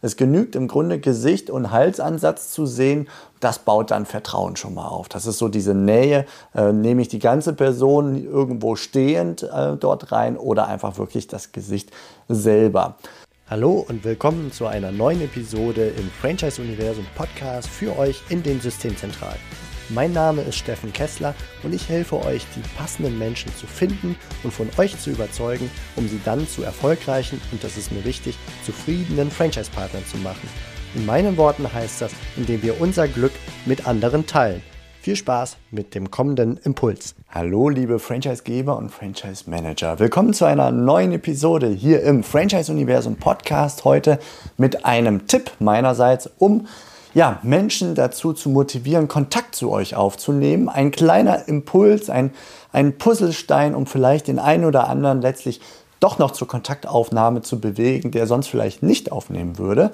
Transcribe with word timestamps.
Es 0.00 0.16
genügt 0.16 0.54
im 0.54 0.68
Grunde 0.68 1.00
Gesicht 1.00 1.50
und 1.50 1.70
Halsansatz 1.70 2.52
zu 2.52 2.66
sehen. 2.66 3.08
Das 3.40 3.58
baut 3.58 3.90
dann 3.90 4.06
Vertrauen 4.06 4.56
schon 4.56 4.74
mal 4.74 4.86
auf. 4.86 5.08
Das 5.08 5.26
ist 5.26 5.38
so 5.38 5.48
diese 5.48 5.74
Nähe. 5.74 6.24
Äh, 6.54 6.72
nehme 6.72 7.02
ich 7.02 7.08
die 7.08 7.18
ganze 7.18 7.52
Person 7.52 8.22
irgendwo 8.24 8.76
stehend 8.76 9.42
äh, 9.42 9.76
dort 9.76 10.12
rein 10.12 10.36
oder 10.36 10.68
einfach 10.68 10.98
wirklich 10.98 11.26
das 11.26 11.52
Gesicht 11.52 11.90
selber. 12.28 12.96
Hallo 13.50 13.84
und 13.88 14.04
willkommen 14.04 14.52
zu 14.52 14.66
einer 14.66 14.92
neuen 14.92 15.22
Episode 15.22 15.88
im 15.88 16.10
Franchise-Universum 16.20 17.06
Podcast 17.16 17.68
für 17.68 17.98
euch 17.98 18.22
in 18.28 18.42
den 18.42 18.60
Systemzentralen. 18.60 19.67
Mein 19.90 20.12
Name 20.12 20.42
ist 20.42 20.56
Steffen 20.56 20.92
Kessler 20.92 21.34
und 21.62 21.74
ich 21.74 21.88
helfe 21.88 22.22
euch, 22.22 22.44
die 22.54 22.60
passenden 22.76 23.18
Menschen 23.18 23.50
zu 23.56 23.66
finden 23.66 24.16
und 24.42 24.52
von 24.52 24.68
euch 24.76 24.98
zu 24.98 25.08
überzeugen, 25.08 25.70
um 25.96 26.06
sie 26.06 26.20
dann 26.26 26.46
zu 26.46 26.62
erfolgreichen 26.62 27.40
und 27.52 27.64
das 27.64 27.78
ist 27.78 27.90
mir 27.90 28.04
wichtig, 28.04 28.36
zufriedenen 28.66 29.30
Franchise-Partnern 29.30 30.04
zu 30.04 30.18
machen. 30.18 30.46
In 30.94 31.06
meinen 31.06 31.38
Worten 31.38 31.72
heißt 31.72 32.02
das, 32.02 32.12
indem 32.36 32.62
wir 32.62 32.78
unser 32.82 33.08
Glück 33.08 33.32
mit 33.64 33.86
anderen 33.86 34.26
teilen. 34.26 34.62
Viel 35.00 35.16
Spaß 35.16 35.56
mit 35.70 35.94
dem 35.94 36.10
kommenden 36.10 36.58
Impuls. 36.58 37.14
Hallo, 37.30 37.70
liebe 37.70 37.98
Franchise-Geber 37.98 38.76
und 38.76 38.90
Franchise-Manager. 38.90 39.98
Willkommen 39.98 40.34
zu 40.34 40.44
einer 40.44 40.70
neuen 40.70 41.12
Episode 41.12 41.68
hier 41.68 42.02
im 42.02 42.24
Franchise-Universum 42.24 43.16
Podcast. 43.16 43.86
Heute 43.86 44.18
mit 44.58 44.84
einem 44.84 45.26
Tipp 45.26 45.52
meinerseits, 45.60 46.28
um 46.36 46.66
ja, 47.14 47.38
Menschen 47.42 47.94
dazu 47.94 48.32
zu 48.32 48.50
motivieren, 48.50 49.08
Kontakt 49.08 49.54
zu 49.54 49.70
euch 49.70 49.96
aufzunehmen. 49.96 50.68
Ein 50.68 50.90
kleiner 50.90 51.48
Impuls, 51.48 52.10
ein, 52.10 52.32
ein 52.72 52.98
Puzzlestein, 52.98 53.74
um 53.74 53.86
vielleicht 53.86 54.28
den 54.28 54.38
einen 54.38 54.64
oder 54.64 54.88
anderen 54.88 55.20
letztlich 55.20 55.60
doch 56.00 56.18
noch 56.18 56.30
zur 56.30 56.46
Kontaktaufnahme 56.46 57.42
zu 57.42 57.60
bewegen, 57.60 58.10
der 58.10 58.26
sonst 58.26 58.48
vielleicht 58.48 58.82
nicht 58.82 59.10
aufnehmen 59.10 59.58
würde. 59.58 59.90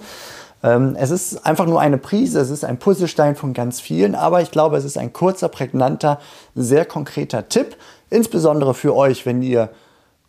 Ähm, 0.62 0.96
es 0.98 1.10
ist 1.10 1.46
einfach 1.46 1.66
nur 1.66 1.80
eine 1.80 1.98
Prise, 1.98 2.40
es 2.40 2.50
ist 2.50 2.64
ein 2.64 2.78
Puzzlestein 2.78 3.36
von 3.36 3.52
ganz 3.52 3.80
vielen, 3.80 4.14
aber 4.14 4.42
ich 4.42 4.50
glaube, 4.50 4.76
es 4.76 4.84
ist 4.84 4.98
ein 4.98 5.12
kurzer, 5.12 5.48
prägnanter, 5.48 6.20
sehr 6.54 6.84
konkreter 6.84 7.48
Tipp, 7.48 7.76
insbesondere 8.10 8.74
für 8.74 8.94
euch, 8.94 9.26
wenn 9.26 9.42
ihr 9.42 9.70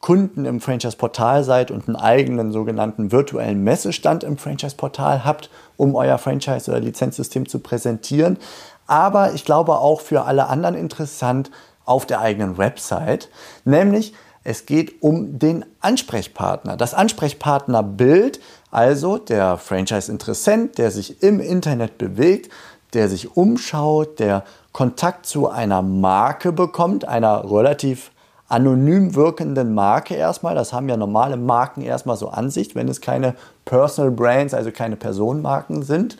Kunden 0.05 0.45
im 0.45 0.61
Franchise-Portal 0.61 1.43
seid 1.43 1.71
und 1.71 1.87
einen 1.87 1.95
eigenen 1.95 2.51
sogenannten 2.51 3.11
virtuellen 3.11 3.63
Messestand 3.63 4.23
im 4.23 4.37
Franchise-Portal 4.37 5.25
habt, 5.25 5.49
um 5.77 5.95
euer 5.95 6.19
Franchise- 6.19 6.69
oder 6.69 6.79
Lizenzsystem 6.79 7.49
zu 7.49 7.57
präsentieren. 7.57 8.37
Aber 8.85 9.33
ich 9.33 9.45
glaube 9.45 9.79
auch 9.79 10.01
für 10.01 10.25
alle 10.25 10.45
anderen 10.45 10.75
interessant 10.75 11.49
auf 11.85 12.05
der 12.05 12.21
eigenen 12.21 12.59
Website, 12.59 13.31
nämlich 13.63 14.13
es 14.43 14.67
geht 14.67 15.01
um 15.01 15.39
den 15.39 15.65
Ansprechpartner. 15.79 16.77
Das 16.77 16.93
Ansprechpartnerbild, 16.93 18.39
also 18.69 19.17
der 19.17 19.57
Franchise-Interessent, 19.57 20.77
der 20.77 20.91
sich 20.91 21.23
im 21.23 21.39
Internet 21.39 21.97
bewegt, 21.97 22.51
der 22.93 23.09
sich 23.09 23.35
umschaut, 23.35 24.19
der 24.19 24.43
Kontakt 24.71 25.25
zu 25.25 25.49
einer 25.49 25.81
Marke 25.81 26.51
bekommt, 26.51 27.07
einer 27.07 27.51
relativ 27.51 28.11
anonym 28.47 29.15
wirkenden 29.15 29.73
Marke 29.73 30.15
erstmal. 30.15 30.55
Das 30.55 30.73
haben 30.73 30.89
ja 30.89 30.97
normale 30.97 31.37
Marken 31.37 31.81
erstmal 31.81 32.17
so 32.17 32.29
an 32.29 32.49
sich, 32.49 32.75
wenn 32.75 32.87
es 32.87 33.01
keine 33.01 33.35
Personal 33.65 34.11
Brands, 34.11 34.53
also 34.53 34.71
keine 34.71 34.95
Personenmarken 34.95 35.83
sind. 35.83 36.17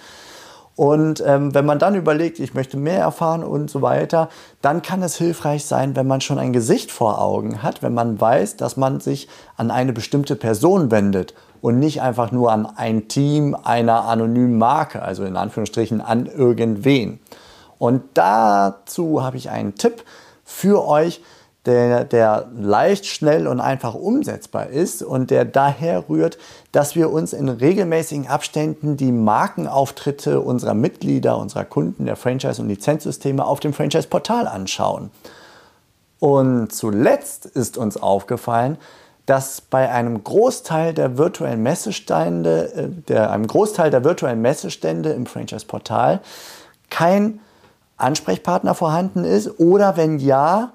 Und 0.76 1.24
ähm, 1.26 1.54
wenn 1.54 1.66
man 1.66 1.80
dann 1.80 1.96
überlegt, 1.96 2.40
ich 2.40 2.54
möchte 2.54 2.76
mehr 2.76 3.00
erfahren 3.00 3.44
und 3.44 3.70
so 3.70 3.82
weiter, 3.82 4.28
dann 4.62 4.82
kann 4.82 5.02
es 5.04 5.16
hilfreich 5.16 5.66
sein, 5.66 5.96
wenn 5.96 6.06
man 6.06 6.20
schon 6.20 6.38
ein 6.38 6.52
Gesicht 6.52 6.92
vor 6.92 7.22
Augen 7.22 7.64
hat, 7.64 7.82
wenn 7.82 7.94
man 7.94 8.20
weiß, 8.20 8.58
dass 8.58 8.76
man 8.76 9.00
sich 9.00 9.30
an 9.56 9.72
eine 9.72 9.94
bestimmte 9.94 10.36
Person 10.36 10.92
wendet 10.92 11.34
und 11.62 11.80
nicht 11.80 12.02
einfach 12.02 12.34
nur 12.34 12.52
an 12.52 12.66
ein 12.66 13.08
Team 13.08 13.56
einer 13.56 14.04
anonymen 14.04 14.58
Marke, 14.58 15.02
also 15.02 15.24
in 15.24 15.38
Anführungsstrichen 15.38 16.02
an 16.02 16.26
irgendwen. 16.26 17.20
Und 17.78 18.04
dazu 18.14 19.24
habe 19.24 19.38
ich 19.38 19.50
einen 19.50 19.76
Tipp 19.76 20.04
für 20.44 20.86
euch, 20.86 21.22
der, 21.66 22.04
der 22.04 22.48
leicht, 22.56 23.06
schnell 23.06 23.48
und 23.48 23.60
einfach 23.60 23.96
umsetzbar 23.96 24.68
ist 24.68 25.02
und 25.02 25.32
der 25.32 25.46
daher 25.46 26.08
rührt, 26.10 26.38
dass 26.72 26.96
wir 26.96 27.12
uns 27.12 27.34
in 27.34 27.50
regelmäßigen 27.50 28.28
Abständen 28.28 28.98
die 28.98 29.12
Markenauftritte 29.12 30.42
unserer 30.42 30.74
Mitglieder, 30.74 31.38
unserer 31.38 31.66
Kunden, 31.66 32.06
der 32.06 32.16
Franchise- 32.16 32.62
und 32.62 32.68
Lizenzsysteme 32.68 33.46
auf 33.46 33.60
dem 33.60 33.74
Franchise-Portal 33.74 34.48
anschauen. 34.48 35.10
Und 36.20 36.72
zuletzt 36.72 37.46
ist 37.46 37.78
uns 37.78 37.98
aufgefallen, 37.98 38.78
dass 39.26 39.62
bei 39.62 39.90
einem 39.90 40.24
Großteil 40.24 40.94
der 40.94 41.18
virtuellen 41.18 41.64
Messestände, 41.64 42.74
äh, 42.74 42.88
der, 43.08 43.32
einem 43.32 43.48
Großteil 43.48 43.90
der 43.90 44.04
virtuellen 44.04 44.42
Messestände 44.42 45.10
im 45.12 45.26
Franchise-Portal 45.26 46.22
kein 46.90 47.40
Ansprechpartner 47.98 48.76
vorhanden 48.76 49.24
ist 49.24 49.60
oder 49.60 49.98
wenn 49.98 50.20
ja, 50.20 50.74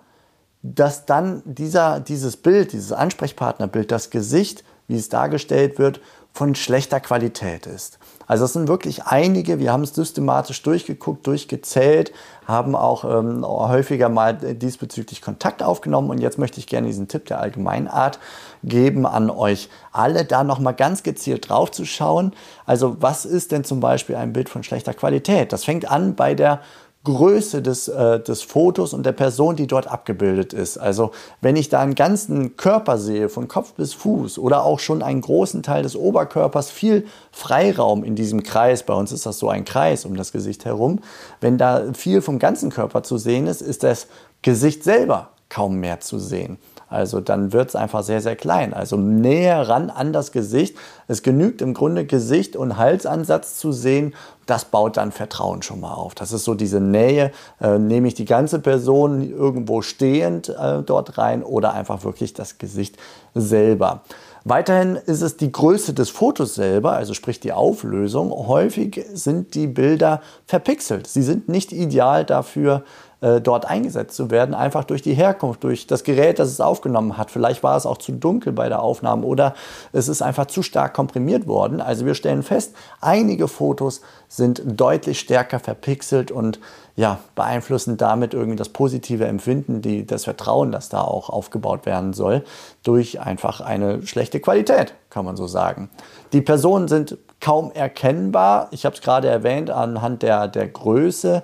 dass 0.63 1.07
dann 1.07 1.43
dieser, 1.45 2.01
dieses 2.01 2.37
Bild, 2.37 2.73
dieses 2.73 2.93
Ansprechpartnerbild, 2.93 3.91
das 3.91 4.11
Gesicht, 4.11 4.65
wie 4.89 4.97
es 4.97 5.09
dargestellt 5.09 5.79
wird, 5.79 6.01
von 6.33 6.55
schlechter 6.55 7.01
Qualität 7.01 7.67
ist. 7.67 7.99
Also 8.27 8.45
es 8.45 8.53
sind 8.53 8.69
wirklich 8.69 9.05
einige, 9.05 9.59
wir 9.59 9.73
haben 9.73 9.83
es 9.83 9.95
systematisch 9.95 10.63
durchgeguckt, 10.63 11.27
durchgezählt, 11.27 12.13
haben 12.47 12.77
auch 12.77 13.05
ähm, 13.05 13.45
häufiger 13.45 14.09
mal 14.09 14.35
diesbezüglich 14.35 15.23
Kontakt 15.23 15.63
aufgenommen 15.63 16.11
und 16.11 16.19
jetzt 16.19 16.39
möchte 16.39 16.61
ich 16.61 16.69
gerne 16.69 16.87
diesen 16.87 17.09
Tipp 17.09 17.27
der 17.27 17.41
Allgemeinart 17.41 18.21
geben 18.63 19.07
an 19.07 19.31
euch 19.31 19.69
alle, 19.91 20.25
da 20.25 20.45
nochmal 20.45 20.75
ganz 20.75 21.03
gezielt 21.03 21.49
drauf 21.49 21.73
zu 21.73 21.85
schauen. 21.85 22.33
Also 22.65 22.97
was 23.01 23.25
ist 23.25 23.51
denn 23.51 23.65
zum 23.65 23.81
Beispiel 23.81 24.15
ein 24.15 24.33
Bild 24.33 24.49
von 24.49 24.63
schlechter 24.63 24.95
Qualität? 24.95 25.53
Das 25.53 25.65
fängt 25.65 25.91
an 25.91 26.15
bei 26.15 26.35
der 26.35 26.61
Größe 27.03 27.63
des, 27.63 27.89
äh, 27.89 28.21
des 28.21 28.43
Fotos 28.43 28.93
und 28.93 29.07
der 29.07 29.13
Person, 29.13 29.57
die 29.57 29.67
dort 29.67 29.87
abgebildet 29.87 30.53
ist. 30.53 30.77
Also 30.77 31.13
wenn 31.41 31.57
ich 31.57 31.71
da 31.71 31.81
einen 31.81 31.95
ganzen 31.95 32.57
Körper 32.57 32.99
sehe, 32.99 33.31
von 33.31 33.49
Kopf 33.49 33.73
bis 33.73 33.95
Fuß 33.95 34.39
oder 34.39 34.65
auch 34.65 34.81
schon 34.81 35.03
einen 35.03 35.23
großen 35.23 35.63
Teil 35.63 35.83
des 35.83 35.97
Oberkörpers, 35.97 36.71
viel 36.71 37.07
Freiraum 37.33 38.05
in 38.05 38.17
diesem 38.17 38.43
Kreis, 38.43 38.83
bei 38.83 38.93
uns 38.93 39.13
ist 39.13 39.25
das 39.25 39.39
so 39.39 39.49
ein 39.49 39.65
Kreis 39.65 40.05
um 40.05 40.15
das 40.15 40.31
Gesicht 40.31 40.67
herum, 40.67 41.01
wenn 41.41 41.57
da 41.57 41.95
viel 41.95 42.21
vom 42.21 42.39
ganzen 42.39 42.69
Körper 42.69 43.03
zu 43.03 43.17
sehen 43.17 43.47
ist, 43.47 43.63
ist 43.63 43.83
das 43.83 44.07
Gesicht 44.43 44.85
selber 44.85 45.31
kaum 45.49 45.77
mehr 45.77 46.01
zu 46.01 46.19
sehen. 46.19 46.59
Also 46.91 47.21
dann 47.21 47.53
wird 47.53 47.71
es 47.71 47.77
einfach 47.77 48.03
sehr, 48.03 48.21
sehr 48.21 48.37
klein. 48.37 48.75
Also 48.75 48.97
näher 48.97 49.69
ran 49.69 49.89
an 49.91 50.13
das 50.13 50.33
Gesicht. 50.33 50.77
Es 51.07 51.23
genügt 51.23 51.63
im 51.63 51.73
Grunde 51.73 52.05
Gesicht 52.05 52.57
und 52.57 52.77
Halsansatz 52.77 53.57
zu 53.57 53.71
sehen. 53.71 54.15
Das 54.47 54.65
baut 54.65 54.97
dann 54.97 55.13
Vertrauen 55.13 55.63
schon 55.63 55.81
mal 55.81 55.95
auf. 55.95 56.17
Das 56.17 56.33
ist 56.33 56.45
so 56.45 56.55
diese 56.55 56.81
Nähe. 56.81 57.31
Äh, 57.61 57.79
nehme 57.79 58.09
ich 58.09 58.15
die 58.15 58.25
ganze 58.25 58.59
Person 58.59 59.23
irgendwo 59.23 59.83
stehend 59.83 60.49
äh, 60.49 60.83
dort 60.83 61.17
rein 61.17 61.45
oder 61.45 61.73
einfach 61.73 62.03
wirklich 62.05 62.35
das 62.35 62.59
Gesicht 62.59 62.97
selber. 63.35 64.03
Weiterhin 64.45 64.97
ist 64.97 65.21
es 65.21 65.37
die 65.37 65.53
Größe 65.53 65.93
des 65.93 66.09
Fotos 66.09 66.55
selber, 66.55 66.93
also 66.93 67.13
sprich 67.13 67.41
die 67.41 67.53
Auflösung. 67.53 68.31
Häufig 68.31 69.05
sind 69.13 69.55
die 69.55 69.67
Bilder 69.67 70.23
verpixelt. 70.47 71.07
Sie 71.07 71.23
sind 71.23 71.49
nicht 71.49 71.73
ideal 71.73 72.25
dafür, 72.25 72.83
äh, 73.21 73.41
dort 73.41 73.67
eingesetzt 73.67 74.17
zu 74.17 74.31
werden, 74.31 74.55
einfach 74.55 74.85
durch 74.85 75.03
die 75.03 75.15
Herkunft, 75.15 75.63
durch 75.63 75.87
das 75.87 76.05
Gerät, 76.05 76.39
das 76.39 76.49
es 76.49 76.61
aufgenommen 76.61 77.19
hat. 77.19 77.31
Vielleicht 77.31 77.63
war 77.63 77.77
es 77.77 77.85
auch 77.85 77.99
zu 77.99 78.13
dunkel 78.13 78.53
bei 78.53 78.69
der 78.69 78.83
Aufnahme 78.83 79.27
oder 79.27 79.55
es 79.93 80.09
ist 80.09 80.23
einfach 80.23 80.47
zu 80.47 80.63
stark 80.63 80.95
komprimiert 80.95 81.47
worden. 81.47 81.81
Also 81.81 82.07
wir 82.07 82.15
stellen 82.15 82.43
fest, 82.43 82.75
einige 83.01 83.47
Fotos 83.47 84.01
sind 84.29 84.63
deutlich 84.65 85.21
stärker 85.21 85.59
verpixelt 85.59 86.31
und 86.31 86.61
ja, 86.97 87.19
beeinflussen 87.35 87.97
damit 87.97 88.35
irgendwie 88.35 88.57
das 88.57 88.69
positive 88.69 89.27
Empfinden, 89.27 89.83
die, 89.83 90.07
das 90.07 90.25
Vertrauen, 90.25 90.73
das 90.73 90.89
da 90.89 91.01
auch 91.01 91.31
aufgebaut 91.31 91.87
werden 91.87 92.13
soll, 92.13 92.45
durch 92.83 93.21
einfach 93.21 93.61
eine 93.61 94.07
schlechte 94.07 94.41
Qualität, 94.41 94.95
kann 95.09 95.25
man 95.25 95.37
so 95.37 95.47
sagen. 95.47 95.91
Die 96.33 96.41
Personen 96.41 96.89
sind 96.89 97.17
kaum 97.41 97.73
erkennbar. 97.73 98.69
Ich 98.71 98.85
habe 98.85 98.95
es 98.95 99.03
gerade 99.03 99.29
erwähnt 99.29 99.71
anhand 99.71 100.23
der, 100.23 100.49
der 100.49 100.69
Größe. 100.69 101.43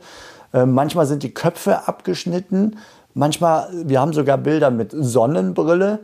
Ähm, 0.56 0.72
manchmal 0.72 1.04
sind 1.04 1.22
die 1.22 1.34
Köpfe 1.34 1.86
abgeschnitten. 1.86 2.78
Manchmal, 3.12 3.68
wir 3.84 4.00
haben 4.00 4.14
sogar 4.14 4.38
Bilder 4.38 4.70
mit 4.70 4.90
Sonnenbrille. 4.90 6.00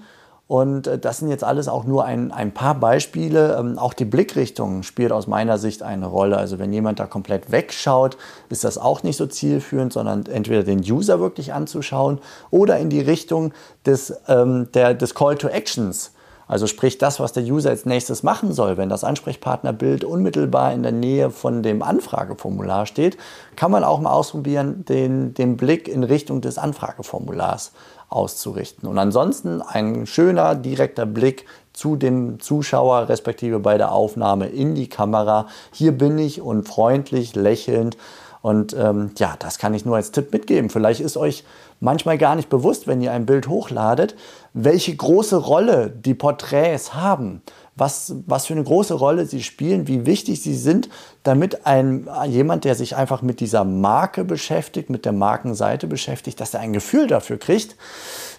Und 0.47 0.87
äh, 0.87 0.99
das 0.99 1.19
sind 1.19 1.31
jetzt 1.31 1.43
alles 1.43 1.69
auch 1.69 1.85
nur 1.85 2.05
ein, 2.05 2.33
ein 2.33 2.53
paar 2.53 2.75
Beispiele. 2.75 3.57
Ähm, 3.59 3.79
auch 3.79 3.95
die 3.95 4.05
Blickrichtung 4.05 4.83
spielt 4.83 5.11
aus 5.11 5.27
meiner 5.27 5.57
Sicht 5.57 5.83
eine 5.83 6.05
Rolle. 6.05 6.37
Also 6.37 6.59
wenn 6.59 6.71
jemand 6.71 7.01
da 7.01 7.07
komplett 7.07 7.51
wegschaut, 7.51 8.19
ist 8.51 8.63
das 8.63 8.77
auch 8.77 9.03
nicht 9.03 9.17
so 9.17 9.27
zielführend, 9.27 9.95
sondern 9.95 10.27
entweder 10.27 10.65
den 10.65 10.81
User 10.81 11.19
wirklich 11.19 11.55
anzuschauen 11.55 12.19
oder 12.51 12.79
in 12.79 12.91
die 12.91 13.01
Richtung 13.01 13.55
des, 13.87 14.15
ähm, 14.29 14.69
der, 14.75 14.93
des 14.93 15.15
Call 15.15 15.37
to 15.37 15.49
Actions 15.49 16.13
also 16.47 16.67
sprich 16.67 16.99
das, 16.99 17.21
was 17.21 17.33
der 17.33 17.45
User 17.45 17.71
als 17.71 17.87
nächstes 17.87 18.23
machen 18.23 18.53
soll. 18.53 18.77
Wenn 18.77 18.89
das 18.89 19.05
Ansprechpartnerbild 19.05 20.05
unmittelbar 20.05 20.73
in 20.73 20.83
der 20.83 20.93
Nähe 20.93 21.31
von 21.31 21.63
dem 21.63 21.83
Anfrageformular 21.83 22.87
steht, 22.87 23.17
kann 23.57 23.71
man 23.71 23.85
auch 23.85 24.01
mal 24.01 24.13
ausprobieren, 24.13 24.85
den, 24.85 25.35
den 25.35 25.57
Blick 25.57 25.89
in 25.89 26.05
Richtung 26.05 26.41
des 26.41 26.59
Anfrageformulars 26.59 27.73
auszurichten. 28.09 28.89
Und 28.89 28.99
ansonsten 28.99 29.63
ein 29.63 30.07
schöner, 30.07 30.55
direkter 30.55 31.07
Blick 31.07 31.47
zu 31.73 31.97
dem 31.97 32.39
Zuschauer, 32.41 33.09
respektive 33.09 33.59
bei 33.59 33.79
der 33.79 33.93
Aufnahme 33.93 34.49
in 34.49 34.75
die 34.75 34.89
Kamera. 34.89 35.47
Hier 35.73 35.93
bin 35.93 36.19
ich 36.19 36.41
und 36.41 36.69
freundlich, 36.69 37.35
lächelnd. 37.35 37.97
Und 38.43 38.75
ähm, 38.77 39.13
ja, 39.19 39.37
das 39.39 39.59
kann 39.59 39.73
ich 39.73 39.85
nur 39.85 39.97
als 39.97 40.11
Tipp 40.11 40.33
mitgeben. 40.33 40.69
Vielleicht 40.69 41.01
ist 41.01 41.17
euch 41.17 41.45
manchmal 41.81 42.19
gar 42.19 42.35
nicht 42.35 42.49
bewusst, 42.49 42.87
wenn 42.87 43.01
ihr 43.01 43.13
ein 43.13 43.25
Bild 43.25 43.49
hochladet, 43.49 44.17
welche 44.53 44.95
große 44.95 45.37
Rolle 45.37 45.91
die 45.91 46.15
Porträts 46.15 46.93
haben 46.93 47.43
was, 47.75 48.15
was 48.27 48.47
für 48.47 48.55
eine 48.55 48.65
große 48.65 48.95
Rolle 48.95 49.27
sie 49.27 49.43
spielen, 49.43 49.89
wie 49.89 50.05
wichtig 50.05 50.43
sie 50.43 50.55
sind, 50.55 50.89
damit 51.23 51.67
ein, 51.67 52.09
jemand, 52.27 52.65
der 52.65 52.75
sich 52.75 52.97
einfach 52.97 53.23
mit 53.23 53.41
dieser 53.41 53.65
Marke 53.65 54.25
beschäftigt, 54.25 54.91
mit 54.91 55.05
der 55.05 55.13
Markenseite 55.13 55.87
beschäftigt, 55.87 56.41
dass 56.41 56.55
er 56.55 56.61
ein 56.61 56.73
Gefühl 56.73 57.07
dafür 57.07 57.39
kriegt. 57.39 57.77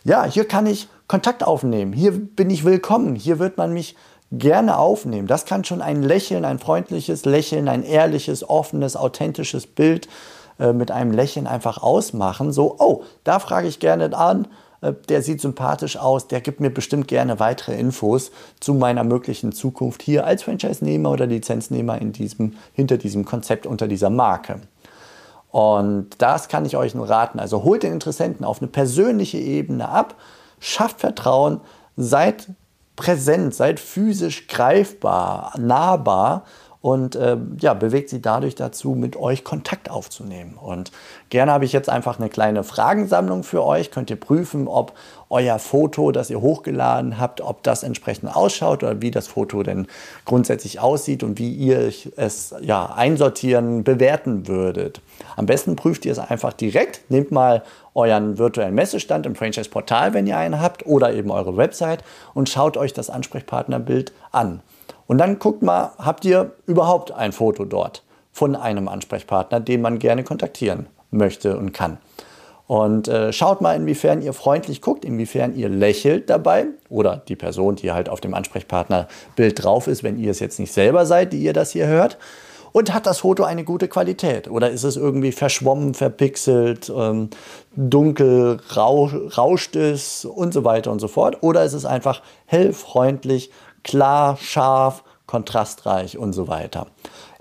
Ja, 0.03 0.25
hier 0.25 0.45
kann 0.47 0.67
ich 0.67 0.88
Kontakt 1.07 1.44
aufnehmen, 1.44 1.94
hier 1.94 2.11
bin 2.11 2.49
ich 2.49 2.63
willkommen, 2.63 3.15
hier 3.15 3.39
wird 3.39 3.57
man 3.57 3.73
mich 3.73 3.95
gerne 4.33 4.77
aufnehmen. 4.77 5.27
Das 5.27 5.45
kann 5.45 5.63
schon 5.63 5.81
ein 5.81 6.01
Lächeln, 6.01 6.44
ein 6.44 6.59
freundliches 6.59 7.25
Lächeln, 7.25 7.68
ein 7.68 7.83
ehrliches, 7.83 8.47
offenes, 8.47 8.95
authentisches 8.95 9.68
Bild 9.68 10.07
äh, 10.59 10.74
mit 10.74 10.91
einem 10.91 11.12
Lächeln 11.12 11.47
einfach 11.47 11.81
ausmachen. 11.81 12.51
So, 12.51 12.75
oh, 12.80 13.03
da 13.24 13.39
frage 13.39 13.68
ich 13.68 13.80
gerne 13.80 14.15
an, 14.18 14.47
äh, 14.81 14.94
der 15.07 15.21
sieht 15.21 15.39
sympathisch 15.39 15.97
aus, 15.97 16.27
der 16.27 16.41
gibt 16.41 16.59
mir 16.59 16.71
bestimmt 16.71 17.07
gerne 17.07 17.39
weitere 17.39 17.75
Infos 17.75 18.31
zu 18.59 18.74
meiner 18.74 19.03
möglichen 19.03 19.51
Zukunft 19.51 20.01
hier 20.01 20.25
als 20.25 20.44
Franchise-Nehmer 20.44 21.12
oder 21.12 21.27
Lizenznehmer 21.27 22.01
in 22.01 22.12
diesem, 22.12 22.56
hinter 22.74 22.97
diesem 22.97 23.25
Konzept 23.25 23.68
unter 23.68 23.88
dieser 23.88 24.09
Marke. 24.09 24.62
Und 25.51 26.09
das 26.18 26.47
kann 26.47 26.65
ich 26.65 26.75
euch 26.75 26.95
nur 26.95 27.07
raten. 27.07 27.39
Also 27.39 27.63
holt 27.63 27.83
den 27.83 27.94
Interessenten 27.94 28.44
auf 28.44 28.59
eine 28.59 28.68
persönliche 28.68 29.38
Ebene 29.38 29.88
ab, 29.88 30.15
schafft 30.59 31.01
Vertrauen, 31.01 31.62
seid 31.95 32.47
präsent, 32.95 33.56
seid 33.56 33.80
physisch 33.80 34.48
greifbar, 34.48 35.54
nahbar 35.57 36.44
und 36.84 37.16
äh, 37.16 37.38
ja, 37.62 37.74
bewegt 37.74 38.10
sie 38.10 38.22
dadurch 38.22 38.56
dazu, 38.56 38.92
mit 38.92 39.16
euch 39.16 39.45
Kontakt 39.45 39.90
aufzunehmen. 39.90 40.57
Und 40.62 40.92
gerne 41.30 41.54
habe 41.54 41.63
ich 41.63 41.72
jetzt 41.72 41.88
einfach 41.90 42.19
eine 42.19 42.28
kleine 42.28 42.66
Fragensammlung 42.66 43.44
für 43.44 43.63
euch. 43.63 43.90
Könnt 43.90 44.10
ihr 44.10 44.19
prüfen, 44.19 44.68
ob 44.68 44.92
euer 45.30 45.60
Foto, 45.60 46.12
das 46.12 46.30
ihr 46.30 46.42
hochgeladen 46.42 47.22
habt, 47.22 47.40
ob 47.40 47.63
das 47.63 47.84
entsprechend 47.84 48.36
ausschaut 48.36 48.84
oder 48.84 49.01
wie 49.01 49.12
das 49.12 49.28
Foto 49.28 49.63
denn 49.63 49.88
grundsätzlich 50.25 50.81
aussieht 50.81 51.24
und 51.24 51.40
wie 51.40 51.54
ihr 51.54 51.90
es 52.18 52.54
ja, 52.60 52.94
einsortieren, 52.94 53.86
bewerten 53.86 54.50
würdet. 54.50 55.00
Am 55.38 55.45
besten 55.45 55.78
prüft 55.78 56.06
ihr 56.06 56.12
es 56.12 56.19
einfach 56.19 56.51
direkt. 56.51 57.10
Nehmt 57.10 57.31
mal 57.31 57.63
euren 57.95 58.38
virtuellen 58.38 58.75
Messestand 58.75 59.25
im 59.25 59.36
Franchise-Portal, 59.36 60.13
wenn 60.13 60.28
ihr 60.28 60.38
einen 60.38 60.62
habt, 60.62 60.86
oder 60.86 61.13
eben 61.13 61.31
eure 61.31 61.57
Website 61.57 62.04
und 62.34 62.50
schaut 62.50 62.78
euch 62.78 62.94
das 62.94 63.10
Ansprechpartnerbild 63.10 64.13
an. 64.31 64.62
Und 65.07 65.18
dann 65.18 65.40
guckt 65.40 65.62
mal, 65.62 65.92
habt 65.98 66.25
ihr 66.25 66.51
überhaupt 66.66 67.12
ein 67.12 67.31
Foto 67.31 67.66
dort 67.66 68.04
von 68.31 68.56
einem 68.56 68.88
Ansprechpartner, 68.88 69.60
den 69.60 69.81
man 69.81 70.00
gerne 70.00 70.24
kontaktieren 70.24 70.88
möchte 71.12 71.57
und 71.57 71.72
kann. 71.72 72.00
Und 72.66 73.07
äh, 73.07 73.34
schaut 73.34 73.62
mal, 73.62 73.75
inwiefern 73.75 74.22
ihr 74.22 74.34
freundlich 74.34 74.81
guckt, 74.81 75.04
inwiefern 75.04 75.54
ihr 75.56 75.69
lächelt 75.69 76.30
dabei 76.30 76.68
oder 76.90 77.18
die 77.28 77.36
Person, 77.36 77.75
die 77.75 77.92
halt 77.92 78.10
auf 78.10 78.22
dem 78.22 78.34
Ansprechpartnerbild 78.34 79.63
drauf 79.63 79.88
ist, 79.88 80.04
wenn 80.04 80.18
ihr 80.18 80.31
es 80.31 80.40
jetzt 80.40 80.60
nicht 80.60 80.72
selber 80.72 81.06
seid, 81.06 81.34
die 81.34 81.44
ihr 81.44 81.54
das 81.54 81.72
hier 81.72 81.88
hört. 81.88 82.18
Und 82.73 82.93
hat 82.93 83.05
das 83.05 83.19
Foto 83.19 83.43
eine 83.43 83.63
gute 83.63 83.87
Qualität? 83.87 84.49
Oder 84.49 84.71
ist 84.71 84.83
es 84.83 84.97
irgendwie 84.97 85.31
verschwommen, 85.31 85.93
verpixelt, 85.93 86.91
ähm, 86.93 87.29
dunkel, 87.75 88.59
rausch, 88.75 89.13
rauscht 89.37 89.75
es 89.75 90.25
und 90.25 90.53
so 90.53 90.65
weiter 90.65 90.91
und 90.91 90.99
so 90.99 91.07
fort? 91.07 91.37
Oder 91.41 91.63
ist 91.63 91.73
es 91.73 91.85
einfach 91.85 92.21
hell, 92.45 92.73
freundlich, 92.73 93.51
klar, 93.83 94.37
scharf, 94.37 95.03
kontrastreich 95.27 96.17
und 96.17 96.33
so 96.33 96.47
weiter. 96.47 96.87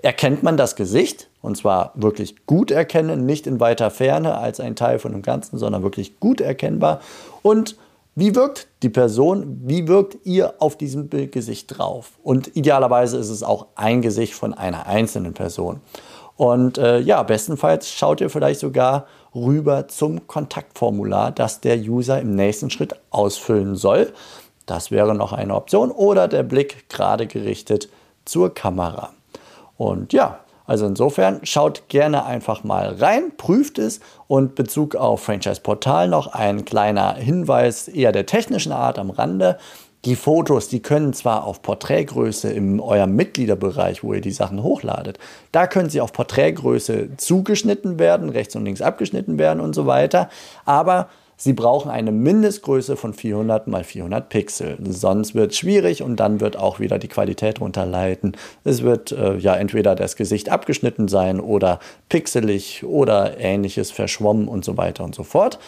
Erkennt 0.01 0.43
man 0.43 0.57
das 0.57 0.75
Gesicht, 0.75 1.29
und 1.41 1.57
zwar 1.57 1.91
wirklich 1.95 2.45
gut 2.45 2.71
erkennen, 2.71 3.25
nicht 3.25 3.47
in 3.47 3.59
weiter 3.59 3.91
Ferne 3.91 4.37
als 4.37 4.59
ein 4.59 4.75
Teil 4.75 4.99
von 4.99 5.11
dem 5.11 5.21
Ganzen, 5.21 5.57
sondern 5.57 5.83
wirklich 5.83 6.19
gut 6.19 6.41
erkennbar. 6.41 7.01
Und 7.41 7.75
wie 8.15 8.35
wirkt 8.35 8.67
die 8.83 8.89
Person, 8.89 9.61
wie 9.63 9.87
wirkt 9.87 10.17
ihr 10.23 10.53
auf 10.59 10.77
diesem 10.77 11.09
Bildgesicht 11.09 11.77
drauf? 11.77 12.11
Und 12.21 12.55
idealerweise 12.55 13.17
ist 13.17 13.29
es 13.29 13.41
auch 13.41 13.67
ein 13.75 14.01
Gesicht 14.01 14.35
von 14.35 14.53
einer 14.53 14.85
einzelnen 14.85 15.33
Person. 15.33 15.81
Und 16.35 16.77
äh, 16.77 16.99
ja, 16.99 17.23
bestenfalls 17.23 17.91
schaut 17.91 18.21
ihr 18.21 18.29
vielleicht 18.29 18.59
sogar 18.59 19.07
rüber 19.33 19.87
zum 19.87 20.27
Kontaktformular, 20.27 21.31
das 21.31 21.61
der 21.61 21.77
User 21.77 22.19
im 22.19 22.35
nächsten 22.35 22.69
Schritt 22.69 22.95
ausfüllen 23.09 23.75
soll. 23.75 24.13
Das 24.65 24.91
wäre 24.91 25.15
noch 25.15 25.33
eine 25.33 25.55
Option 25.55 25.91
oder 25.91 26.27
der 26.27 26.43
Blick 26.43 26.89
gerade 26.89 27.27
gerichtet 27.27 27.89
zur 28.25 28.53
Kamera. 28.53 29.09
Und 29.77 30.13
ja, 30.13 30.39
also 30.65 30.85
insofern 30.85 31.39
schaut 31.43 31.89
gerne 31.89 32.25
einfach 32.25 32.63
mal 32.63 32.95
rein, 32.95 33.31
prüft 33.37 33.79
es 33.79 33.99
und 34.27 34.55
Bezug 34.55 34.95
auf 34.95 35.23
Franchise 35.23 35.61
Portal 35.61 36.07
noch 36.07 36.27
ein 36.27 36.65
kleiner 36.65 37.15
Hinweis 37.15 37.87
eher 37.87 38.11
der 38.11 38.25
technischen 38.25 38.71
Art 38.71 38.97
am 38.97 39.09
Rande. 39.09 39.57
Die 40.05 40.17
Fotos, 40.17 40.67
die 40.67 40.81
können 40.81 41.13
zwar 41.13 41.45
auf 41.45 41.61
Porträtgröße 41.61 42.51
in 42.51 42.81
eurem 42.81 43.15
Mitgliederbereich, 43.15 44.03
wo 44.03 44.13
ihr 44.13 44.19
die 44.19 44.31
Sachen 44.31 44.61
hochladet, 44.61 45.17
da 45.53 45.65
können 45.65 45.89
sie 45.89 46.01
auf 46.01 46.11
Porträtgröße 46.11 47.15
zugeschnitten 47.15 47.99
werden, 47.99 48.29
rechts 48.29 48.55
und 48.57 48.65
links 48.65 48.81
abgeschnitten 48.81 49.37
werden 49.37 49.61
und 49.61 49.73
so 49.73 49.85
weiter, 49.85 50.29
aber 50.65 51.07
Sie 51.37 51.53
brauchen 51.53 51.89
eine 51.89 52.11
Mindestgröße 52.11 52.95
von 52.95 53.13
400 53.13 53.67
mal 53.67 53.83
400 53.83 54.29
Pixel. 54.29 54.77
Sonst 54.87 55.35
wird 55.35 55.51
es 55.51 55.57
schwierig 55.57 56.03
und 56.03 56.17
dann 56.19 56.39
wird 56.39 56.57
auch 56.57 56.79
wieder 56.79 56.99
die 56.99 57.07
Qualität 57.07 57.59
runterleiten. 57.59 58.37
Es 58.63 58.83
wird 58.83 59.11
äh, 59.11 59.37
ja 59.37 59.55
entweder 59.55 59.95
das 59.95 60.15
Gesicht 60.15 60.49
abgeschnitten 60.49 61.07
sein 61.07 61.39
oder 61.39 61.79
pixelig 62.09 62.83
oder 62.83 63.39
ähnliches 63.39 63.91
verschwommen 63.91 64.47
und 64.47 64.63
so 64.63 64.77
weiter 64.77 65.03
und 65.03 65.15
so 65.15 65.23
fort. 65.23 65.59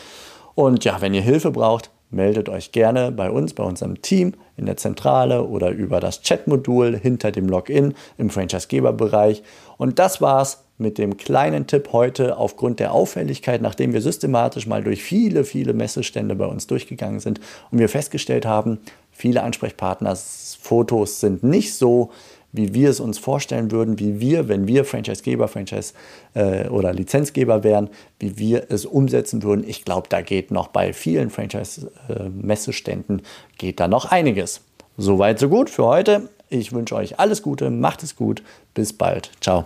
Und 0.53 0.85
ja, 0.85 1.01
wenn 1.01 1.13
ihr 1.13 1.21
Hilfe 1.21 1.51
braucht, 1.51 1.89
meldet 2.09 2.50
euch 2.50 2.71
gerne 2.71 3.12
bei 3.12 3.29
uns, 3.29 3.53
bei 3.53 3.63
unserem 3.63 4.01
Team 4.01 4.33
in 4.57 4.65
der 4.65 4.77
Zentrale 4.77 5.44
oder 5.44 5.69
über 5.69 6.00
das 6.00 6.21
Chat-Modul 6.21 6.97
hinter 6.97 7.31
dem 7.31 7.47
Login 7.47 7.94
im 8.17 8.29
Franchise-Geber-Bereich. 8.29 9.44
Und 9.77 10.00
das 10.00 10.21
war's 10.21 10.64
mit 10.77 10.98
dem 10.98 11.18
kleinen 11.18 11.68
Tipp 11.68 11.89
heute 11.92 12.38
aufgrund 12.38 12.80
der 12.80 12.94
Auffälligkeit, 12.94 13.62
nachdem 13.62 13.94
wir 13.94 14.01
systematisch 14.01 14.68
mal 14.68 14.83
durch 14.83 15.04
viele, 15.04 15.44
viele 15.44 15.74
Messestände 15.74 16.36
bei 16.36 16.45
uns 16.45 16.68
durchgegangen 16.68 17.19
sind 17.19 17.39
und 17.72 17.80
wir 17.80 17.89
festgestellt 17.89 18.45
haben, 18.45 18.80
viele 19.12 19.44
Ansprechpartners 19.44 20.57
Fotos 20.62 21.19
sind 21.19 21.44
nicht 21.44 21.74
so, 21.74 22.12
wie 22.51 22.74
wir 22.74 22.89
es 22.89 23.00
uns 23.00 23.18
vorstellen 23.18 23.72
würden, 23.72 24.00
wie 24.00 24.19
wir, 24.19 24.48
wenn 24.48 24.68
wir 24.68 24.86
Franchisegeber, 24.86 25.48
Franchise 25.48 25.94
äh, 26.34 26.67
oder 26.70 26.94
Lizenzgeber 26.94 27.63
wären, 27.63 27.89
wie 28.20 28.38
wir 28.38 28.67
es 28.70 28.86
umsetzen 28.86 29.44
würden. 29.44 29.65
Ich 29.67 29.84
glaube, 29.84 30.08
da 30.10 30.22
geht 30.22 30.51
noch 30.51 30.70
bei 30.70 30.94
vielen 30.94 31.29
Franchise-Messeständen 31.29 33.20
äh, 33.20 33.24
geht 33.58 33.79
da 33.79 33.88
noch 33.88 34.05
einiges. 34.05 34.62
Soweit, 34.98 35.39
so 35.39 35.50
gut 35.50 35.70
für 35.70 35.86
heute. 35.86 36.29
Ich 36.50 36.72
wünsche 36.72 36.96
euch 36.96 37.20
alles 37.20 37.41
Gute, 37.41 37.70
macht 37.70 38.03
es 38.03 38.15
gut, 38.15 38.44
bis 38.74 38.94
bald. 38.94 39.32
Ciao. 39.41 39.65